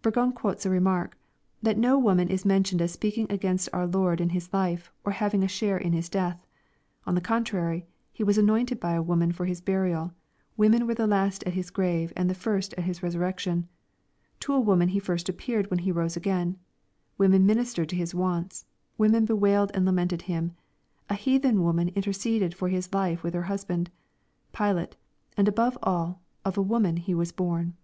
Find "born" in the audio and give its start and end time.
27.30-27.74